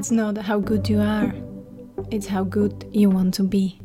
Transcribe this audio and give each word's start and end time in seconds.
It's 0.00 0.10
not 0.10 0.38
how 0.38 0.58
good 0.60 0.88
you 0.88 0.98
are, 0.98 1.30
it's 2.10 2.26
how 2.26 2.42
good 2.42 2.86
you 2.90 3.10
want 3.10 3.34
to 3.34 3.42
be. 3.42 3.78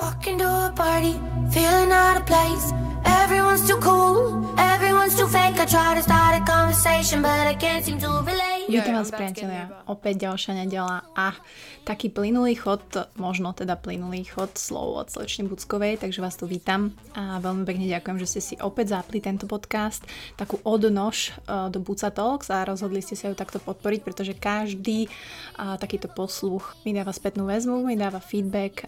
Walking 0.00 0.38
to 0.38 0.46
a 0.46 0.72
party, 0.74 1.12
feeling 1.52 1.92
out 1.92 2.16
of 2.16 2.24
place. 2.24 2.72
Everyone's 3.04 3.68
too 3.68 3.76
cool, 3.82 4.58
everyone's 4.58 5.14
too 5.18 5.28
fake. 5.28 5.58
I 5.58 5.66
try 5.66 5.94
to 5.94 6.02
start 6.02 6.40
a 6.40 6.44
conversation, 6.50 7.20
but 7.20 7.46
I 7.46 7.52
can't 7.52 7.84
seem 7.84 7.98
to 7.98 8.08
relate. 8.08 8.49
Vítam 8.70 9.02
vás 9.02 9.10
priatelia, 9.10 9.82
opäť 9.90 10.30
ďalšia 10.30 10.62
nedela 10.62 11.02
a 11.18 11.34
taký 11.82 12.06
plynulý 12.06 12.54
chod, 12.54 12.86
možno 13.18 13.50
teda 13.50 13.74
plynulý 13.74 14.22
chod 14.30 14.54
slov 14.54 14.94
od 14.94 15.06
slečny 15.10 15.50
Buckovej, 15.50 15.98
takže 15.98 16.22
vás 16.22 16.38
tu 16.38 16.46
vítam 16.46 16.94
a 17.18 17.42
veľmi 17.42 17.66
pekne 17.66 17.90
ďakujem, 17.90 18.22
že 18.22 18.30
ste 18.30 18.40
si 18.40 18.54
opäť 18.62 18.94
zapli 18.94 19.18
tento 19.18 19.50
podcast, 19.50 20.06
takú 20.38 20.62
odnož 20.62 21.34
e, 21.34 21.66
do 21.66 21.82
Buca 21.82 22.14
Talks 22.14 22.46
a 22.54 22.62
rozhodli 22.62 23.02
ste 23.02 23.18
sa 23.18 23.26
ju 23.26 23.34
takto 23.34 23.58
podporiť, 23.58 24.00
pretože 24.06 24.38
každý 24.38 25.10
takýto 25.58 26.06
posluch 26.06 26.78
mi 26.86 26.94
dáva 26.94 27.10
spätnú 27.10 27.50
väzbu, 27.50 27.82
mi 27.82 27.98
dáva 27.98 28.22
feedback, 28.22 28.86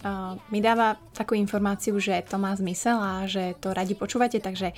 mi 0.49 0.63
dáva 0.63 0.95
takú 1.11 1.35
informáciu, 1.35 1.99
že 1.99 2.23
to 2.23 2.39
má 2.39 2.55
zmysel 2.55 2.97
a 2.97 3.27
že 3.27 3.59
to 3.59 3.75
radi 3.75 3.93
počúvate, 3.99 4.39
takže 4.39 4.71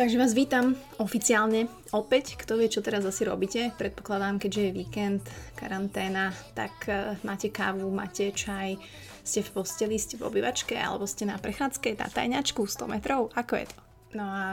Takže 0.00 0.16
vás 0.16 0.32
vítam 0.32 0.80
oficiálne 0.96 1.68
opäť. 1.92 2.40
Kto 2.40 2.56
vie, 2.56 2.72
čo 2.72 2.80
teraz 2.80 3.04
asi 3.04 3.28
robíte? 3.28 3.68
Predpokladám, 3.76 4.40
keďže 4.40 4.62
je 4.64 4.72
víkend, 4.72 5.20
karanténa, 5.52 6.32
tak 6.56 6.72
uh, 6.88 7.20
máte 7.20 7.52
kávu, 7.52 7.84
máte 7.92 8.32
čaj, 8.32 8.80
ste 9.20 9.44
v 9.44 9.52
posteli, 9.52 10.00
ste 10.00 10.16
v 10.16 10.24
obývačke 10.24 10.72
alebo 10.72 11.04
ste 11.04 11.28
na 11.28 11.36
prechádzke 11.36 12.00
na 12.00 12.08
tajňačku 12.08 12.64
100 12.64 12.88
metrov. 12.88 13.28
Ako 13.36 13.60
je 13.60 13.66
to? 13.68 13.78
No 14.16 14.24
a 14.24 14.44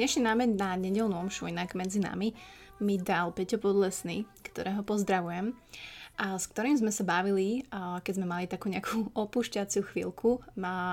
dnešný 0.00 0.24
námed 0.24 0.56
na 0.56 0.72
nedelnú 0.80 1.20
omšu 1.20 1.52
inak 1.52 1.76
medzi 1.76 2.00
nami 2.00 2.32
mi 2.80 2.96
dal 2.96 3.36
Peťo 3.36 3.60
Podlesný, 3.60 4.24
ktorého 4.40 4.80
pozdravujem 4.88 5.52
a 6.16 6.40
s 6.40 6.48
ktorým 6.48 6.80
sme 6.80 6.96
sa 6.96 7.04
bavili, 7.04 7.60
keď 7.76 8.12
sme 8.16 8.24
mali 8.24 8.48
takú 8.48 8.72
nejakú 8.72 9.12
opúšťaciu 9.28 9.84
chvíľku, 9.84 10.40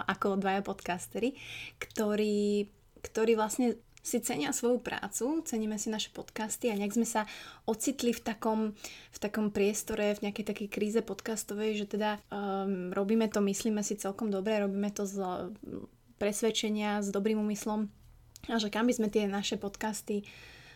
ako 0.03 0.35
dvaja 0.35 0.67
podcastery, 0.67 1.39
ktorí 1.79 2.67
ktorí 3.05 3.37
vlastne 3.37 3.77
si 4.05 4.21
cenia 4.21 4.53
svoju 4.53 4.77
prácu, 4.85 5.41
ceníme 5.41 5.81
si 5.81 5.89
naše 5.89 6.13
podcasty 6.13 6.69
a 6.69 6.77
nejak 6.77 6.93
sme 6.93 7.09
sa 7.09 7.25
ocitli 7.65 8.13
v 8.13 8.21
takom, 8.21 8.59
v 9.09 9.17
takom 9.17 9.49
priestore, 9.49 10.13
v 10.13 10.29
nejakej 10.29 10.45
takej 10.45 10.69
kríze 10.69 11.01
podcastovej, 11.01 11.81
že 11.81 11.97
teda 11.97 12.21
um, 12.29 12.93
robíme 12.93 13.25
to, 13.33 13.41
myslíme 13.41 13.81
si 13.81 13.97
celkom 13.97 14.29
dobre, 14.29 14.61
robíme 14.61 14.93
to 14.93 15.09
z 15.09 15.49
presvedčenia, 16.21 17.01
s 17.01 17.09
dobrým 17.09 17.41
úmyslom 17.41 17.89
a 18.45 18.61
že 18.61 18.69
kam 18.69 18.85
by 18.85 18.93
sme 18.93 19.09
tie 19.09 19.25
naše 19.25 19.57
podcasty 19.57 20.21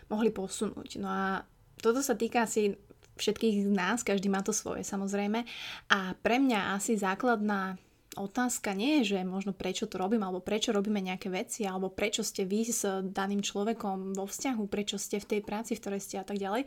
mohli 0.09 0.33
posunúť. 0.33 0.97
No 0.97 1.05
a 1.05 1.45
toto 1.77 2.01
sa 2.01 2.17
týka 2.17 2.49
asi 2.49 2.73
všetkých 3.21 3.69
z 3.69 3.69
nás, 3.69 4.01
každý 4.01 4.25
má 4.25 4.41
to 4.41 4.55
svoje 4.55 4.81
samozrejme 4.81 5.45
a 5.93 5.99
pre 6.17 6.41
mňa 6.41 6.73
asi 6.73 6.97
základná 6.97 7.77
otázka 8.17 8.73
nie 8.73 9.01
je, 9.01 9.15
že 9.15 9.27
možno 9.27 9.53
prečo 9.53 9.85
to 9.85 10.01
robím, 10.01 10.25
alebo 10.25 10.41
prečo 10.41 10.73
robíme 10.73 10.97
nejaké 11.03 11.29
veci, 11.29 11.67
alebo 11.67 11.93
prečo 11.93 12.25
ste 12.25 12.47
vy 12.47 12.65
s 12.65 12.81
daným 13.05 13.45
človekom 13.45 14.17
vo 14.17 14.25
vzťahu, 14.25 14.63
prečo 14.65 14.97
ste 14.97 15.21
v 15.21 15.29
tej 15.37 15.41
práci, 15.45 15.77
v 15.77 15.81
ktorej 15.83 16.01
ste 16.01 16.17
a 16.17 16.25
tak 16.25 16.41
ďalej. 16.41 16.65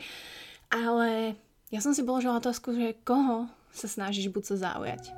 Ale 0.71 1.35
ja 1.75 1.81
som 1.81 1.97
si 1.97 2.07
položila 2.07 2.39
otázku, 2.39 2.77
že 2.77 2.95
koho 3.03 3.51
sa 3.73 3.89
snažíš 3.89 4.29
buď 4.31 4.55
sa 4.55 4.57
zaujať. 4.71 5.11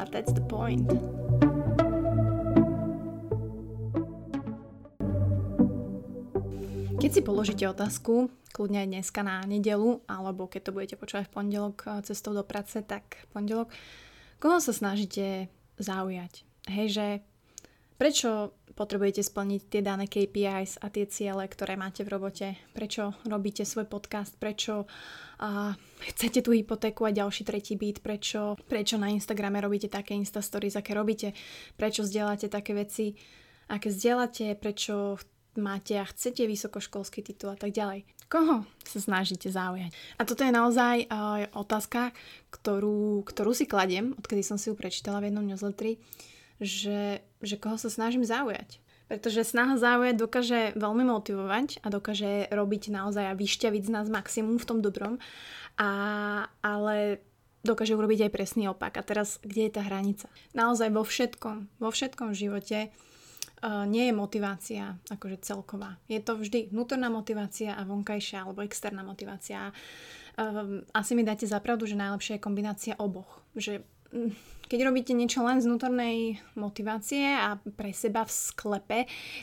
A 0.00 0.08
that's 0.08 0.32
the 0.32 0.42
point. 0.48 0.88
Keď 7.00 7.10
si 7.16 7.24
položíte 7.24 7.64
otázku, 7.64 8.28
kľudne 8.52 8.84
aj 8.84 8.88
dneska 8.92 9.24
na 9.24 9.40
nedelu, 9.48 10.04
alebo 10.04 10.44
keď 10.44 10.68
to 10.68 10.74
budete 10.76 10.96
počúvať 11.00 11.32
v 11.32 11.32
pondelok 11.32 12.04
cestou 12.04 12.36
do 12.36 12.44
práce, 12.44 12.76
tak 12.84 13.24
pondelok, 13.32 13.72
Koho 14.40 14.56
sa 14.56 14.72
snažíte 14.72 15.52
zaujať? 15.76 16.48
Hej, 16.64 16.88
že 16.96 17.06
prečo 18.00 18.56
potrebujete 18.72 19.20
splniť 19.20 19.68
tie 19.68 19.84
dané 19.84 20.08
KPIs 20.08 20.80
a 20.80 20.88
tie 20.88 21.04
ciele, 21.04 21.44
ktoré 21.44 21.76
máte 21.76 22.00
v 22.00 22.16
robote? 22.16 22.56
Prečo 22.72 23.12
robíte 23.28 23.68
svoj 23.68 23.84
podcast? 23.84 24.40
Prečo 24.40 24.88
uh, 24.88 25.76
chcete 26.08 26.40
tú 26.40 26.56
hypotéku 26.56 27.04
a 27.04 27.12
ďalší 27.12 27.44
tretí 27.44 27.76
byt? 27.76 28.00
Prečo, 28.00 28.56
prečo 28.64 28.96
na 28.96 29.12
Instagrame 29.12 29.60
robíte 29.60 29.92
také 29.92 30.16
Insta 30.16 30.40
stories, 30.40 30.72
aké 30.72 30.96
robíte? 30.96 31.36
Prečo 31.76 32.08
zdieľate 32.08 32.48
také 32.48 32.72
veci, 32.72 33.12
aké 33.68 33.92
zdieľate? 33.92 34.56
Prečo 34.56 35.20
máte 35.60 35.94
a 36.00 36.08
chcete 36.08 36.48
vysokoškolský 36.48 37.20
titul 37.20 37.52
a 37.52 37.58
tak 37.60 37.76
ďalej? 37.76 38.08
Koho 38.30 38.64
sa 38.86 38.98
snažíte 39.02 39.50
zaujať? 39.50 39.90
A 40.16 40.22
toto 40.24 40.46
je 40.46 40.54
naozaj 40.54 41.10
uh, 41.10 41.50
otázka, 41.52 42.14
ktorú, 42.54 43.26
ktorú 43.26 43.52
si 43.52 43.66
kladiem, 43.66 44.14
odkedy 44.16 44.40
som 44.40 44.56
si 44.56 44.70
ju 44.70 44.74
prečítala 44.78 45.20
v 45.20 45.28
jednom 45.28 45.44
newsletteri, 45.44 45.98
že, 46.62 47.20
že 47.42 47.56
koho 47.58 47.76
sa 47.76 47.90
snažím 47.90 48.22
zaujať. 48.22 48.78
Pretože 49.10 49.42
snaha 49.42 49.74
zaujať 49.74 50.14
dokáže 50.14 50.60
veľmi 50.78 51.02
motivovať 51.10 51.82
a 51.82 51.90
dokáže 51.90 52.46
robiť 52.54 52.94
naozaj 52.94 53.34
a 53.34 53.34
vyšťaviť 53.34 53.82
z 53.82 53.90
nás 53.90 54.06
maximum 54.06 54.62
v 54.62 54.68
tom 54.70 54.78
dobrom, 54.78 55.18
a, 55.74 55.90
ale 56.62 57.18
dokáže 57.66 57.98
urobiť 57.98 58.30
aj 58.30 58.34
presný 58.34 58.70
opak. 58.70 58.94
A 58.94 59.02
teraz, 59.02 59.42
kde 59.42 59.66
je 59.66 59.74
tá 59.74 59.82
hranica? 59.82 60.30
Naozaj 60.54 60.94
vo 60.94 61.02
všetkom, 61.02 61.82
vo 61.82 61.90
všetkom 61.90 62.30
živote 62.38 62.86
uh, 62.86 63.09
nie 63.64 64.08
je 64.08 64.14
motivácia 64.16 64.96
akože 65.12 65.44
celková. 65.44 66.00
Je 66.08 66.20
to 66.20 66.40
vždy 66.40 66.72
vnútorná 66.72 67.12
motivácia 67.12 67.76
a 67.76 67.84
vonkajšia 67.84 68.48
alebo 68.48 68.64
externá 68.64 69.04
motivácia. 69.04 69.68
Uh, 70.40 70.80
asi 70.96 71.12
mi 71.12 71.20
dáte 71.20 71.44
zapravdu, 71.44 71.84
že 71.84 72.00
najlepšia 72.00 72.40
je 72.40 72.44
kombinácia 72.44 72.94
oboch. 72.96 73.44
Že 73.52 73.84
um, 74.16 74.32
keď 74.70 74.86
robíte 74.86 75.12
niečo 75.12 75.42
len 75.42 75.58
z 75.58 75.66
vnútornej 75.66 76.38
motivácie 76.54 77.26
a 77.26 77.58
pre 77.58 77.90
seba 77.90 78.22
v 78.22 78.32
sklepe, 78.32 79.00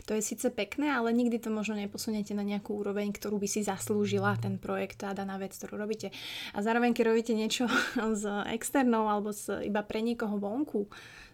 to 0.07 0.15
je 0.15 0.23
síce 0.23 0.47
pekné, 0.55 0.87
ale 0.87 1.11
nikdy 1.11 1.37
to 1.37 1.51
možno 1.51 1.75
neposuniete 1.75 2.31
na 2.31 2.47
nejakú 2.47 2.79
úroveň, 2.79 3.11
ktorú 3.11 3.37
by 3.37 3.45
si 3.45 3.61
zaslúžila 3.61 4.39
ten 4.39 4.55
projekt 4.55 5.03
a 5.03 5.11
daná 5.11 5.35
vec, 5.35 5.51
ktorú 5.53 5.77
robíte. 5.77 6.15
A 6.55 6.63
zároveň, 6.63 6.95
keď 6.95 7.11
robíte 7.11 7.33
niečo 7.35 7.67
s 8.21 8.23
externou 8.49 9.05
alebo 9.11 9.35
s, 9.35 9.51
iba 9.61 9.83
pre 9.83 10.01
niekoho 10.01 10.39
vonku 10.39 10.87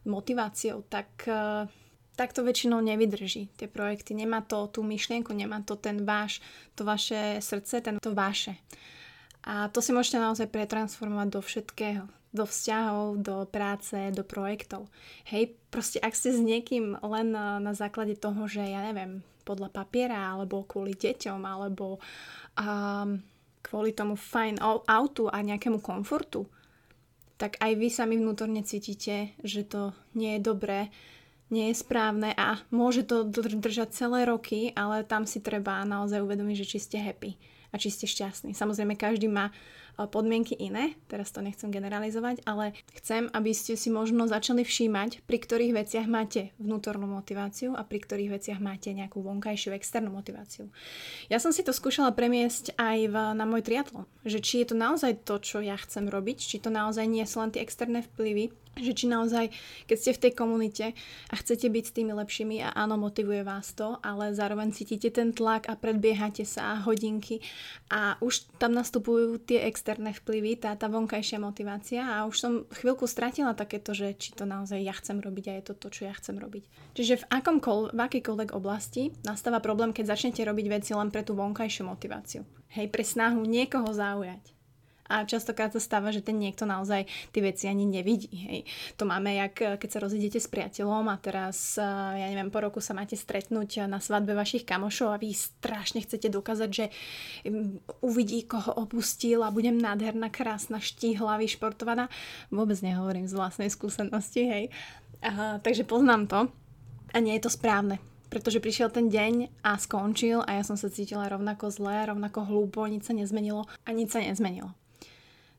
motiváciou, 0.04 0.84
tak 0.90 1.30
uh, 1.32 1.70
tak 2.14 2.34
to 2.34 2.46
väčšinou 2.46 2.82
nevydrží 2.82 3.50
tie 3.58 3.66
projekty. 3.66 4.14
Nemá 4.14 4.46
to 4.46 4.70
tú 4.70 4.86
myšlienku, 4.86 5.34
nemá 5.34 5.66
to 5.66 5.74
ten 5.74 6.06
váš, 6.06 6.40
to 6.78 6.86
vaše 6.86 7.42
srdce, 7.42 7.82
ten 7.82 7.98
to 7.98 8.14
vaše. 8.14 8.58
A 9.44 9.68
to 9.68 9.84
si 9.84 9.92
môžete 9.92 10.22
naozaj 10.22 10.48
pretransformovať 10.48 11.28
do 11.34 11.42
všetkého. 11.44 12.06
Do 12.34 12.50
vzťahov, 12.50 13.22
do 13.22 13.46
práce, 13.46 13.94
do 14.10 14.26
projektov. 14.26 14.90
Hej, 15.30 15.54
proste 15.70 16.02
ak 16.02 16.18
ste 16.18 16.34
s 16.34 16.42
niekým 16.42 16.98
len 17.06 17.30
na, 17.30 17.62
na 17.62 17.78
základe 17.78 18.18
toho, 18.18 18.50
že 18.50 18.66
ja 18.66 18.82
neviem, 18.82 19.22
podľa 19.46 19.70
papiera, 19.70 20.34
alebo 20.34 20.66
kvôli 20.66 20.98
deťom, 20.98 21.46
alebo 21.46 22.02
um, 22.58 23.22
kvôli 23.62 23.94
tomu 23.94 24.18
fajn 24.18 24.58
autu 24.90 25.30
a 25.30 25.46
nejakému 25.46 25.78
komfortu, 25.78 26.50
tak 27.38 27.62
aj 27.62 27.72
vy 27.78 27.88
sami 27.92 28.16
vnútorne 28.18 28.66
cítite, 28.66 29.36
že 29.46 29.68
to 29.68 29.94
nie 30.18 30.40
je 30.40 30.42
dobré 30.42 30.90
nie 31.54 31.70
je 31.70 31.78
správne 31.86 32.34
a 32.34 32.58
môže 32.74 33.06
to 33.06 33.22
držať 33.30 33.94
celé 33.94 34.26
roky, 34.26 34.74
ale 34.74 35.06
tam 35.06 35.30
si 35.30 35.38
treba 35.38 35.86
naozaj 35.86 36.26
uvedomiť, 36.26 36.66
že 36.66 36.70
či 36.74 36.78
ste 36.82 36.98
happy 36.98 37.38
a 37.70 37.78
či 37.78 37.94
ste 37.94 38.10
šťastní. 38.10 38.58
Samozrejme, 38.58 38.98
každý 38.98 39.30
má 39.30 39.54
podmienky 39.98 40.58
iné, 40.58 40.98
teraz 41.06 41.30
to 41.30 41.46
nechcem 41.46 41.70
generalizovať, 41.70 42.42
ale 42.50 42.74
chcem, 42.98 43.30
aby 43.30 43.52
ste 43.54 43.78
si 43.78 43.94
možno 43.94 44.26
začali 44.26 44.66
všímať, 44.66 45.22
pri 45.30 45.38
ktorých 45.38 45.74
veciach 45.78 46.08
máte 46.10 46.50
vnútornú 46.58 47.06
motiváciu 47.06 47.78
a 47.78 47.86
pri 47.86 48.02
ktorých 48.02 48.34
veciach 48.40 48.60
máte 48.60 48.90
nejakú 48.90 49.22
vonkajšiu 49.22 49.78
externú 49.78 50.14
motiváciu. 50.14 50.74
Ja 51.30 51.38
som 51.38 51.54
si 51.54 51.62
to 51.62 51.72
skúšala 51.72 52.10
premiesť 52.18 52.74
aj 52.78 52.98
v, 53.10 53.16
na 53.38 53.46
môj 53.46 53.62
triatlon, 53.62 54.10
že 54.26 54.42
či 54.42 54.66
je 54.66 54.74
to 54.74 54.76
naozaj 54.76 55.22
to, 55.22 55.38
čo 55.38 55.62
ja 55.62 55.78
chcem 55.78 56.10
robiť, 56.10 56.38
či 56.42 56.58
to 56.58 56.74
naozaj 56.74 57.06
nie 57.06 57.24
sú 57.30 57.46
len 57.46 57.54
tie 57.54 57.62
externé 57.62 58.02
vplyvy, 58.02 58.50
že 58.74 58.98
či 58.98 59.06
naozaj, 59.06 59.54
keď 59.86 59.98
ste 60.02 60.16
v 60.18 60.22
tej 60.26 60.34
komunite 60.34 60.86
a 61.30 61.34
chcete 61.38 61.70
byť 61.70 61.84
s 61.86 61.94
tými 61.94 62.14
lepšími 62.18 62.58
a 62.66 62.74
áno, 62.74 62.98
motivuje 62.98 63.46
vás 63.46 63.70
to, 63.78 64.02
ale 64.02 64.34
zároveň 64.34 64.74
cítite 64.74 65.14
ten 65.14 65.30
tlak 65.30 65.70
a 65.70 65.78
predbiehate 65.78 66.42
sa 66.42 66.82
hodinky 66.82 67.38
a 67.94 68.18
už 68.18 68.50
tam 68.58 68.74
nastupujú 68.74 69.38
tie 69.46 69.62
externé 69.70 69.83
vplyvy, 69.92 70.64
tá, 70.64 70.72
tá 70.80 70.88
vonkajšia 70.88 71.44
motivácia 71.44 72.02
a 72.08 72.24
už 72.24 72.36
som 72.40 72.54
chvíľku 72.72 73.04
stratila 73.04 73.52
takéto, 73.52 73.92
že 73.92 74.16
či 74.16 74.32
to 74.32 74.48
naozaj 74.48 74.80
ja 74.80 74.96
chcem 74.96 75.20
robiť 75.20 75.46
a 75.52 75.54
je 75.60 75.64
to 75.68 75.74
to, 75.76 75.88
čo 75.92 76.02
ja 76.08 76.14
chcem 76.16 76.40
robiť. 76.40 76.64
Čiže 76.96 77.14
v, 77.20 77.28
akomkoľ, 77.28 77.92
v 77.92 78.00
akýkoľvek 78.00 78.50
oblasti 78.56 79.12
nastáva 79.28 79.60
problém, 79.60 79.92
keď 79.92 80.16
začnete 80.16 80.48
robiť 80.48 80.66
veci 80.72 80.92
len 80.96 81.12
pre 81.12 81.28
tú 81.28 81.36
vonkajšiu 81.36 81.84
motiváciu. 81.84 82.42
Hej, 82.72 82.88
pre 82.90 83.04
snahu 83.04 83.44
niekoho 83.44 83.92
zaujať 83.92 84.63
A 85.12 85.28
častokrát 85.28 85.76
sa 85.76 85.84
stáva, 85.84 86.16
že 86.16 86.24
ten 86.24 86.40
niekto 86.40 86.64
naozaj 86.64 87.06
tie 87.36 87.42
veci 87.44 87.68
ani 87.68 87.84
nevidí. 87.84 88.32
Hej. 88.32 88.60
To 88.96 89.04
máme, 89.04 89.36
jak 89.36 89.56
eh, 89.60 89.76
keď 89.76 89.90
sa 89.92 90.00
rozidete 90.00 90.40
s 90.40 90.48
priateľom 90.48 91.12
a 91.12 91.20
teraz, 91.20 91.76
eh, 91.76 91.84
ja 92.24 92.28
neviem, 92.32 92.48
po 92.48 92.64
roku 92.64 92.80
sa 92.80 92.96
máte 92.96 93.20
stretnúť 93.20 93.84
na 93.92 94.00
svadbe 94.00 94.32
vašich 94.32 94.64
kamošov 94.64 95.12
a 95.12 95.20
vy 95.20 95.36
strašne 95.36 96.00
chcete 96.08 96.32
dokázať, 96.32 96.70
že 96.72 96.86
mm, 97.44 98.00
uvidí, 98.00 98.48
koho 98.48 98.72
opustil 98.80 99.44
a 99.44 99.52
budem 99.52 99.76
nádherná, 99.76 100.32
krásna, 100.32 100.80
štíhla, 100.80 101.36
vyšportovaná. 101.36 102.08
Vôbec 102.48 102.80
nehovorím 102.80 103.28
z 103.28 103.36
vlastnej 103.36 103.68
skúsenosti, 103.68 104.48
hej. 104.48 104.66
A, 105.24 105.60
takže 105.60 105.84
poznám 105.88 106.28
to 106.28 106.40
a 107.12 107.18
nie 107.20 107.36
je 107.40 107.48
to 107.48 107.52
správne 107.52 108.00
pretože 108.34 108.58
prišiel 108.58 108.90
ten 108.90 109.14
deň 109.14 109.62
a 109.62 109.78
skončil 109.78 110.42
a 110.42 110.58
ja 110.58 110.66
som 110.66 110.74
sa 110.74 110.90
cítila 110.90 111.30
rovnako 111.30 111.70
zle, 111.70 112.10
rovnako 112.10 112.50
hlúpo, 112.50 112.82
nič 112.90 113.06
sa 113.06 113.14
nezmenilo 113.14 113.70
a 113.86 113.90
nič 113.94 114.10
sa 114.10 114.26
nezmenilo. 114.26 114.74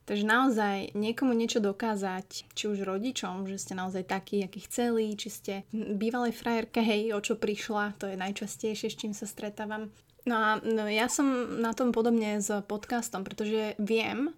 Takže 0.05 0.21
naozaj 0.21 0.93
niekomu 0.93 1.33
niečo 1.33 1.57
dokázať, 1.57 2.53
či 2.53 2.63
už 2.69 2.85
rodičom, 2.85 3.49
že 3.49 3.57
ste 3.57 3.73
naozaj 3.73 4.05
takí, 4.05 4.45
akí 4.45 4.61
chceli, 4.69 5.17
či 5.17 5.29
ste 5.33 5.53
bývalej 5.73 6.37
frajerke, 6.37 6.77
hej, 6.85 7.09
o 7.17 7.19
čo 7.19 7.33
prišla, 7.33 7.97
to 7.97 8.13
je 8.13 8.17
najčastejšie, 8.17 8.93
s 8.93 8.99
čím 9.01 9.17
sa 9.17 9.25
stretávam. 9.25 9.89
No 10.29 10.35
a 10.37 10.49
no, 10.61 10.85
ja 10.85 11.09
som 11.09 11.57
na 11.57 11.73
tom 11.73 11.89
podobne 11.89 12.37
s 12.37 12.53
podcastom, 12.69 13.25
pretože 13.25 13.73
viem, 13.81 14.29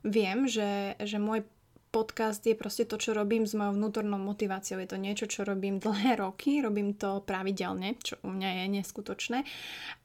viem, 0.00 0.48
že, 0.48 0.96
že 0.96 1.20
môj 1.20 1.44
podcast 1.92 2.40
je 2.40 2.56
proste 2.56 2.88
to, 2.88 2.96
čo 2.96 3.12
robím 3.12 3.44
s 3.44 3.52
mojou 3.52 3.76
vnútornou 3.76 4.16
motiváciou. 4.16 4.80
Je 4.80 4.88
to 4.88 4.96
niečo, 4.96 5.28
čo 5.28 5.44
robím 5.44 5.76
dlhé 5.76 6.16
roky, 6.24 6.64
robím 6.64 6.96
to 6.96 7.20
pravidelne, 7.20 8.00
čo 8.00 8.16
u 8.24 8.32
mňa 8.32 8.64
je 8.64 8.80
neskutočné, 8.80 9.38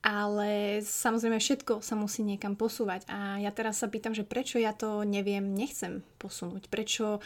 ale 0.03 0.83
samozrejme 0.83 1.39
všetko 1.39 1.79
sa 1.79 1.95
musí 1.95 2.27
niekam 2.27 2.59
posúvať. 2.59 3.07
A 3.07 3.39
ja 3.39 3.55
teraz 3.55 3.79
sa 3.79 3.87
pýtam, 3.87 4.11
že 4.11 4.27
prečo 4.27 4.59
ja 4.59 4.75
to 4.75 5.07
neviem, 5.07 5.55
nechcem 5.55 6.03
posunúť, 6.19 6.67
prečo 6.67 7.23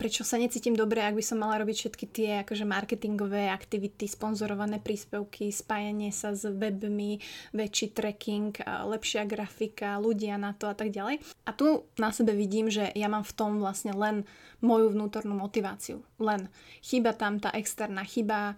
prečo 0.00 0.24
sa 0.24 0.40
necítim 0.40 0.72
dobre, 0.72 1.04
ak 1.04 1.12
by 1.12 1.20
som 1.20 1.44
mala 1.44 1.60
robiť 1.60 1.76
všetky 1.76 2.06
tie 2.08 2.30
akože 2.40 2.64
marketingové 2.64 3.52
aktivity, 3.52 4.08
sponzorované 4.08 4.80
príspevky, 4.80 5.52
spájanie 5.52 6.08
sa 6.08 6.32
s 6.32 6.48
webmi, 6.48 7.20
väčší 7.52 7.92
tracking, 7.92 8.56
lepšia 8.64 9.28
grafika, 9.28 10.00
ľudia 10.00 10.40
na 10.40 10.56
to 10.56 10.72
a 10.72 10.74
tak 10.74 10.88
ďalej. 10.88 11.20
A 11.44 11.52
tu 11.52 11.84
na 12.00 12.08
sebe 12.16 12.32
vidím, 12.32 12.72
že 12.72 12.88
ja 12.96 13.12
mám 13.12 13.28
v 13.28 13.36
tom 13.36 13.60
vlastne 13.60 13.92
len 14.00 14.24
moju 14.64 14.92
vnútornú 14.92 15.36
motiváciu. 15.36 16.00
Len. 16.20 16.48
Chyba 16.80 17.12
tam 17.16 17.36
tá 17.40 17.52
externá 17.52 18.04
chyba, 18.04 18.56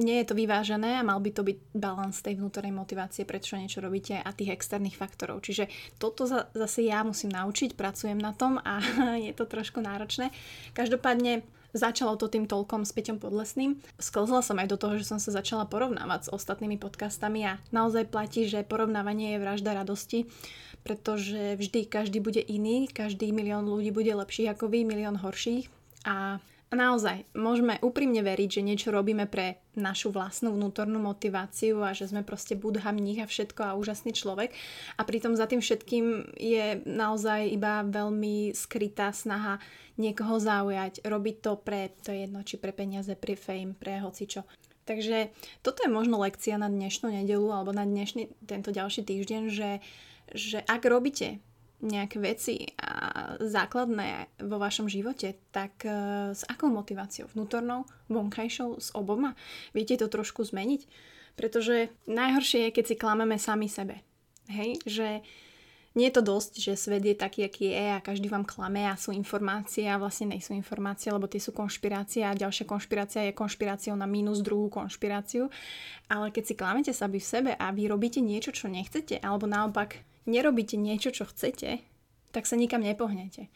nie 0.00 0.20
je 0.20 0.32
to 0.32 0.34
vyvážené 0.36 1.00
a 1.00 1.06
mal 1.06 1.20
by 1.20 1.30
to 1.32 1.44
byť 1.44 1.58
balans 1.76 2.20
tej 2.20 2.40
vnútornej 2.40 2.72
motivácie, 2.72 3.28
prečo 3.28 3.60
niečo 3.60 3.84
robíte 3.84 4.16
a 4.16 4.30
tých 4.32 4.56
externých 4.56 4.96
faktorov. 4.96 5.44
Čiže 5.44 5.68
toto 6.00 6.24
zase 6.28 6.80
ja 6.84 7.04
musím 7.04 7.32
naučiť, 7.32 7.76
pracujem 7.76 8.16
na 8.16 8.32
tom 8.32 8.60
a 8.60 8.80
je 9.26 9.32
to 9.36 9.44
trošku 9.44 9.84
náročné. 9.84 10.32
Každopádne 10.72 11.44
Začalo 11.74 12.14
to 12.14 12.30
tým 12.30 12.46
toľkom 12.46 12.86
s 12.86 12.94
Peťom 12.94 13.18
Podlesným. 13.18 13.82
Sklzla 13.98 14.46
som 14.46 14.62
aj 14.62 14.70
do 14.70 14.78
toho, 14.78 14.94
že 14.94 15.10
som 15.10 15.18
sa 15.18 15.34
začala 15.34 15.66
porovnávať 15.66 16.30
s 16.30 16.32
ostatnými 16.32 16.78
podcastami 16.78 17.42
a 17.50 17.58
naozaj 17.74 18.14
platí, 18.14 18.46
že 18.46 18.62
porovnávanie 18.62 19.34
je 19.34 19.42
vražda 19.42 19.74
radosti, 19.74 20.30
pretože 20.84 21.56
vždy 21.56 21.88
každý 21.88 22.20
bude 22.20 22.44
iný, 22.44 22.86
každý 22.86 23.32
milión 23.32 23.64
ľudí 23.64 23.90
bude 23.90 24.12
lepší 24.12 24.46
ako 24.52 24.68
vy, 24.68 24.84
milión 24.84 25.16
horších 25.16 25.66
a 26.04 26.38
naozaj, 26.74 27.24
môžeme 27.32 27.78
úprimne 27.80 28.20
veriť, 28.20 28.60
že 28.60 28.66
niečo 28.66 28.88
robíme 28.90 29.24
pre 29.30 29.62
našu 29.78 30.10
vlastnú 30.10 30.52
vnútornú 30.52 31.00
motiváciu 31.00 31.80
a 31.80 31.94
že 31.94 32.10
sme 32.10 32.26
proste 32.26 32.58
budha, 32.58 32.90
mních 32.90 33.24
a 33.24 33.30
všetko 33.30 33.60
a 33.64 33.76
úžasný 33.78 34.12
človek. 34.12 34.52
A 34.98 35.02
pritom 35.06 35.38
za 35.38 35.46
tým 35.46 35.62
všetkým 35.62 36.36
je 36.36 36.82
naozaj 36.84 37.48
iba 37.48 37.86
veľmi 37.86 38.52
skrytá 38.52 39.14
snaha 39.14 39.62
niekoho 39.96 40.42
zaujať, 40.42 41.06
robiť 41.06 41.36
to 41.40 41.52
pre, 41.62 41.94
to 42.02 42.10
je 42.10 42.26
jedno, 42.26 42.42
či 42.42 42.58
pre 42.58 42.74
peniaze, 42.74 43.14
pre 43.14 43.38
fame, 43.38 43.78
pre 43.78 44.02
hocičo. 44.02 44.42
Takže 44.84 45.32
toto 45.64 45.80
je 45.80 45.88
možno 45.88 46.20
lekcia 46.20 46.60
na 46.60 46.68
dnešnú 46.68 47.08
nedelu 47.08 47.48
alebo 47.48 47.72
na 47.72 47.88
dnešný 47.88 48.28
tento 48.44 48.68
ďalší 48.68 49.00
týždeň, 49.06 49.42
že, 49.48 49.80
že 50.32 50.64
ak 50.64 50.86
robíte 50.88 51.42
nejaké 51.84 52.16
veci 52.16 52.72
a 52.80 53.36
základné 53.36 54.40
vo 54.48 54.56
vašom 54.56 54.88
živote, 54.88 55.36
tak 55.52 55.84
uh, 55.84 56.32
s 56.32 56.46
akou 56.48 56.72
motiváciou? 56.72 57.28
Vnútornou, 57.36 57.84
vonkajšou, 58.08 58.80
s 58.80 58.88
oboma? 58.96 59.36
Viete 59.76 60.00
to 60.00 60.08
trošku 60.08 60.46
zmeniť? 60.48 60.88
Pretože 61.36 61.92
najhoršie 62.08 62.68
je, 62.68 62.74
keď 62.74 62.84
si 62.88 62.94
klameme 62.96 63.36
sami 63.36 63.68
sebe. 63.68 64.00
Hej? 64.48 64.80
Že 64.88 65.08
nie 65.94 66.10
je 66.10 66.16
to 66.18 66.26
dosť, 66.26 66.52
že 66.58 66.74
svet 66.74 67.06
je 67.06 67.14
taký, 67.14 67.46
aký 67.46 67.70
je 67.70 67.86
a 67.94 68.02
každý 68.02 68.26
vám 68.26 68.42
klame 68.42 68.82
a 68.82 68.98
sú 68.98 69.14
informácie 69.14 69.86
a 69.86 69.94
vlastne 69.94 70.34
nie 70.34 70.42
sú 70.42 70.50
informácie, 70.50 71.14
lebo 71.14 71.30
tie 71.30 71.38
sú 71.38 71.54
konšpirácie 71.54 72.26
a 72.26 72.34
ďalšia 72.34 72.66
konšpirácia 72.66 73.22
je 73.30 73.38
konšpiráciou 73.38 73.94
na 73.94 74.10
mínus 74.10 74.42
druhú 74.42 74.66
konšpiráciu. 74.66 75.46
Ale 76.10 76.34
keď 76.34 76.44
si 76.50 76.54
klamete 76.58 76.90
sami 76.90 77.22
v 77.22 77.30
sebe 77.30 77.52
a 77.54 77.70
vy 77.70 77.86
robíte 77.86 78.18
niečo, 78.18 78.50
čo 78.50 78.66
nechcete, 78.66 79.22
alebo 79.22 79.46
naopak 79.46 80.02
nerobíte 80.24 80.76
niečo, 80.76 81.12
čo 81.12 81.28
chcete, 81.28 81.80
tak 82.32 82.44
sa 82.44 82.58
nikam 82.58 82.82
nepohnete. 82.82 83.48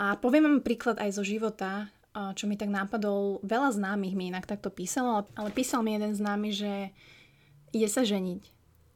A 0.00 0.18
poviem 0.18 0.48
vám 0.48 0.64
príklad 0.64 0.98
aj 0.98 1.14
zo 1.14 1.22
života, 1.22 1.92
čo 2.12 2.44
mi 2.44 2.60
tak 2.60 2.68
nápadol, 2.68 3.40
veľa 3.40 3.72
známych 3.72 4.12
mi 4.12 4.28
inak 4.28 4.44
takto 4.44 4.68
písalo, 4.68 5.24
ale 5.32 5.48
písal 5.54 5.80
mi 5.80 5.96
jeden 5.96 6.12
známy, 6.12 6.48
že 6.52 6.72
ide 7.72 7.88
sa 7.88 8.04
ženiť 8.04 8.52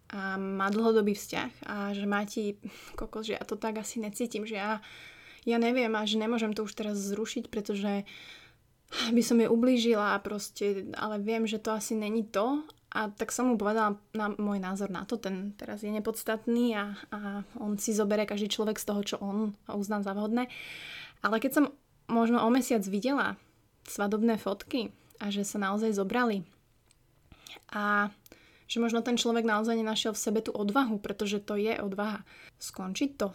a 0.06 0.38
má 0.38 0.70
dlhodobý 0.70 1.19
vzťah 1.19 1.50
a 1.66 1.76
že 1.90 2.04
máte, 2.06 2.60
kokos, 3.00 3.26
že 3.26 3.40
ja 3.40 3.42
to 3.42 3.58
tak 3.58 3.81
asi 3.81 3.99
necítim, 3.99 4.46
že 4.46 4.60
ja, 4.60 4.78
ja 5.49 5.56
neviem 5.58 5.90
a 5.96 6.06
že 6.06 6.20
nemôžem 6.20 6.54
to 6.54 6.62
už 6.62 6.76
teraz 6.76 7.00
zrušiť, 7.00 7.50
pretože 7.50 8.06
by 8.87 9.22
som 9.25 9.42
jej 9.42 9.50
ublížila 9.50 10.14
a 10.14 10.22
proste, 10.22 10.87
ale 10.94 11.19
viem, 11.19 11.42
že 11.42 11.58
to 11.58 11.75
asi 11.75 11.99
není 11.99 12.22
to 12.22 12.62
a 12.96 13.12
tak 13.12 13.28
som 13.28 13.52
mu 13.52 13.60
povedala 13.60 14.00
na 14.16 14.32
môj 14.32 14.56
názor 14.56 14.88
na 14.88 15.04
to, 15.04 15.20
ten 15.20 15.52
teraz 15.60 15.84
je 15.84 15.93
nepodstatný 15.93 16.72
a, 16.72 16.96
a 17.12 17.44
on 17.60 17.76
si 17.76 17.93
zoberie 17.93 18.25
každý 18.25 18.48
človek 18.48 18.81
z 18.81 18.88
toho, 18.88 19.00
čo 19.04 19.16
on 19.20 19.52
uzná 19.69 20.00
za 20.00 20.16
vhodné. 20.16 20.48
Ale 21.20 21.37
keď 21.37 21.52
som 21.52 21.64
možno 22.08 22.40
o 22.40 22.48
mesiac 22.48 22.81
videla 22.88 23.37
svadobné 23.84 24.40
fotky 24.40 24.96
a 25.20 25.28
že 25.28 25.44
sa 25.44 25.60
naozaj 25.60 25.93
zobrali 25.93 26.48
a 27.69 28.08
že 28.64 28.81
možno 28.81 29.04
ten 29.04 29.20
človek 29.20 29.44
naozaj 29.44 29.76
nenašiel 29.76 30.16
v 30.16 30.22
sebe 30.25 30.40
tú 30.40 30.56
odvahu, 30.56 30.96
pretože 30.96 31.44
to 31.44 31.60
je 31.60 31.76
odvaha 31.76 32.25
skončiť 32.58 33.10
to, 33.20 33.28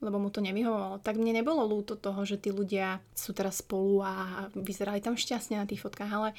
lebo 0.00 0.18
mu 0.18 0.32
to 0.32 0.40
nevyhovovalo, 0.40 1.04
tak 1.04 1.20
mne 1.20 1.38
nebolo 1.44 1.68
lúto 1.68 2.00
toho, 2.00 2.24
že 2.24 2.40
tí 2.40 2.48
ľudia 2.48 2.98
sú 3.12 3.36
teraz 3.36 3.60
spolu 3.60 4.02
a 4.02 4.12
vyzerali 4.56 5.04
tam 5.04 5.20
šťastne 5.20 5.60
na 5.60 5.68
tých 5.68 5.84
fotkách, 5.84 6.10
ale 6.10 6.32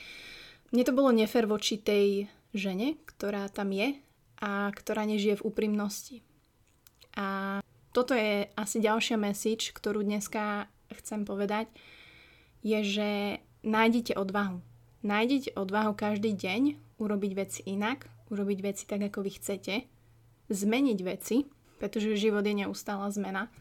mne 0.74 0.84
to 0.84 0.98
bolo 0.98 1.14
nefer 1.14 1.46
voči 1.46 1.78
tej 1.78 2.28
žene, 2.54 3.02
ktorá 3.10 3.50
tam 3.50 3.74
je 3.74 3.98
a 4.40 4.70
ktorá 4.70 5.04
nežije 5.10 5.42
v 5.42 5.46
úprimnosti. 5.50 6.22
A 7.18 7.60
toto 7.94 8.18
je 8.18 8.50
asi 8.58 8.78
ďalšia 8.82 9.18
message, 9.18 9.74
ktorú 9.74 10.02
dneska 10.02 10.70
chcem 10.94 11.26
povedať, 11.26 11.70
je, 12.66 12.80
že 12.82 13.10
nájdite 13.66 14.18
odvahu. 14.18 14.62
Nájdite 15.04 15.54
odvahu 15.60 15.92
každý 15.94 16.32
deň 16.32 16.80
urobiť 16.98 17.32
veci 17.36 17.60
inak, 17.68 18.08
urobiť 18.32 18.60
veci 18.64 18.84
tak, 18.88 19.04
ako 19.04 19.20
vy 19.20 19.32
chcete, 19.36 19.74
zmeniť 20.48 21.00
veci, 21.04 21.44
pretože 21.78 22.16
život 22.16 22.46
je 22.48 22.64
neustála 22.64 23.12
zmena. 23.12 23.52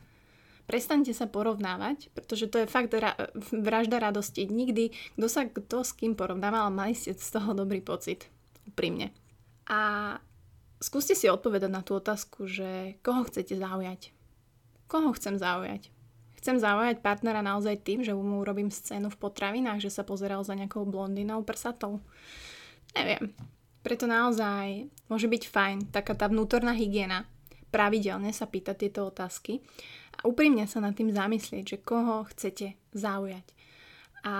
Prestaňte 0.70 1.10
sa 1.10 1.26
porovnávať, 1.26 2.14
pretože 2.14 2.46
to 2.46 2.62
je 2.62 2.70
fakt 2.70 2.94
ra- 2.94 3.18
vražda 3.50 3.98
radosti. 3.98 4.46
Nikdy, 4.46 4.94
kto 5.18 5.26
sa 5.26 5.42
kto 5.50 5.82
s 5.82 5.90
kým 5.98 6.14
porovnáva, 6.14 6.62
ale 6.62 6.72
mali 6.72 6.94
ste 6.94 7.18
z 7.18 7.30
toho 7.34 7.50
dobrý 7.52 7.82
pocit 7.82 8.30
úprimne. 8.68 9.14
A 9.66 10.16
skúste 10.82 11.14
si 11.14 11.30
odpovedať 11.30 11.70
na 11.70 11.80
tú 11.80 11.96
otázku, 11.96 12.50
že 12.50 12.98
koho 13.00 13.26
chcete 13.26 13.54
zaujať. 13.56 14.10
Koho 14.90 15.14
chcem 15.16 15.38
zaujať? 15.38 15.88
Chcem 16.42 16.58
zaujať 16.58 17.06
partnera 17.06 17.38
naozaj 17.38 17.86
tým, 17.86 18.02
že 18.02 18.10
mu 18.18 18.42
urobím 18.42 18.66
scénu 18.66 19.14
v 19.14 19.20
potravinách, 19.22 19.78
že 19.78 19.94
sa 19.94 20.02
pozeral 20.02 20.42
za 20.42 20.58
nejakou 20.58 20.82
blondinou 20.82 21.46
prsatou. 21.46 22.02
Neviem. 22.98 23.30
Preto 23.86 24.10
naozaj 24.10 24.90
môže 25.06 25.26
byť 25.30 25.42
fajn 25.46 25.76
taká 25.94 26.18
tá 26.18 26.26
vnútorná 26.26 26.74
hygiena. 26.74 27.30
Pravidelne 27.70 28.34
sa 28.34 28.50
pýtať 28.50 28.76
tieto 28.86 29.06
otázky 29.06 29.62
a 30.18 30.26
úprimne 30.28 30.66
sa 30.66 30.82
nad 30.82 30.92
tým 30.98 31.14
zamyslieť, 31.14 31.64
že 31.64 31.78
koho 31.78 32.26
chcete 32.28 32.74
zaujať. 32.92 33.46
A 34.22 34.34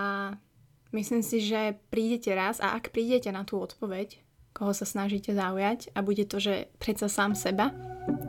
Myslím 0.93 1.25
si, 1.25 1.41
že 1.41 1.73
prídete 1.89 2.29
raz 2.37 2.61
a 2.61 2.77
ak 2.77 2.93
prídete 2.93 3.33
na 3.33 3.41
tú 3.41 3.57
odpoveď, 3.57 4.21
koho 4.53 4.77
sa 4.77 4.85
snažíte 4.85 5.33
zaujať 5.33 5.89
a 5.97 6.05
bude 6.05 6.29
to, 6.29 6.37
že 6.37 6.69
predsa 6.77 7.09
sám 7.09 7.33
seba, 7.33 7.73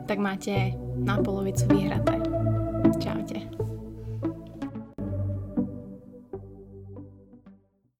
tak 0.09 0.17
máte 0.17 0.73
na 0.97 1.21
polovicu 1.21 1.69
vyhraté. 1.69 2.24